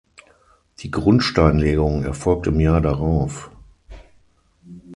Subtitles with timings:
[0.79, 3.51] Die Grundsteinlegung erfolgt im Jahr darauf.